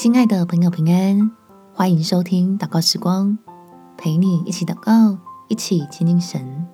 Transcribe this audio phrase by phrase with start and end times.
[0.00, 1.28] 亲爱的朋友，平安，
[1.74, 3.36] 欢迎收听祷告时光，
[3.96, 5.18] 陪你一起祷告，
[5.48, 6.64] 一起亲近神，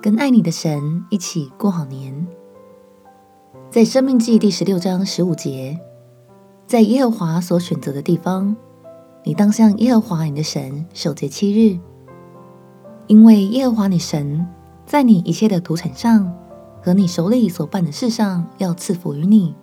[0.00, 2.28] 跟爱你的神一起过好年。
[3.68, 5.76] 在生命记第十六章十五节，
[6.68, 8.54] 在耶和华所选择的地方，
[9.24, 11.80] 你当向耶和华你的神守节七日，
[13.08, 14.46] 因为耶和华你神
[14.86, 16.32] 在你一切的土产上
[16.80, 19.56] 和你手里所办的事上要赐福于你，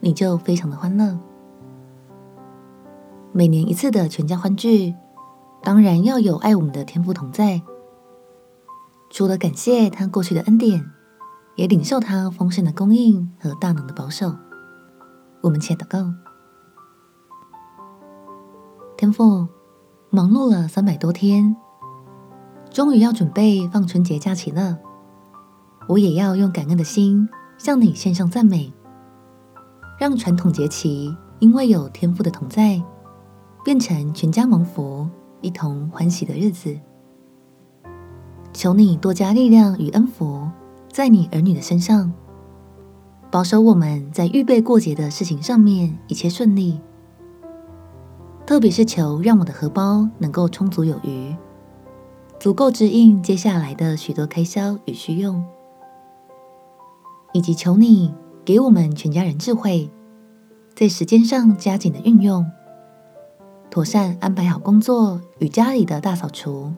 [0.00, 1.18] 你就非常的欢乐。
[3.34, 4.94] 每年一次的全家欢聚，
[5.62, 7.62] 当然要有爱我们的天父同在。
[9.08, 10.84] 除了感谢他过去的恩典，
[11.56, 14.34] 也领受他丰盛的供应和大能的保守。
[15.40, 16.12] 我们且祷告：
[18.98, 19.48] 天父，
[20.10, 21.56] 忙碌了三百多天，
[22.70, 24.76] 终于要准备放春节假期了。
[25.88, 27.26] 我也要用感恩的心
[27.56, 28.70] 向你献上赞美，
[29.98, 32.82] 让传统节期因为有天父的同在。
[33.64, 35.08] 变成全家蒙福、
[35.40, 36.78] 一同欢喜的日子。
[38.52, 40.48] 求你多加力量与恩福
[40.90, 42.12] 在你儿女的身上，
[43.30, 46.80] 保守我们在预备过节的事情上面一切顺利。
[48.44, 51.34] 特别是求让我的荷包能够充足有余，
[52.40, 55.42] 足够支应接下来的许多开销与需用，
[57.32, 58.12] 以及求你
[58.44, 59.88] 给我们全家人智慧，
[60.74, 62.44] 在时间上加紧的运用。
[63.72, 66.74] 妥善安排好工作与家里的大扫除，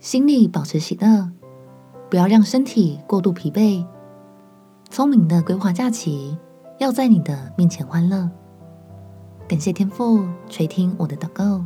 [0.00, 1.30] 心里保持喜乐，
[2.08, 3.84] 不要让身体过度疲惫。
[4.88, 6.38] 聪明的规划假期，
[6.78, 8.26] 要在你的面前欢乐。
[9.46, 11.62] 感谢天父垂听我的祷告，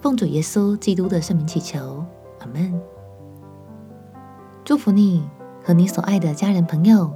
[0.00, 2.04] 奉主耶稣基督的圣名祈求，
[2.40, 2.76] 阿门。
[4.64, 5.22] 祝福你
[5.62, 7.08] 和你所爱的家人朋友，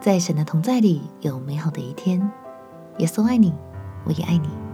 [0.00, 2.28] 在神的同在里有美好的一天。
[2.98, 3.54] 耶稣爱你，
[4.04, 4.65] 我也爱你。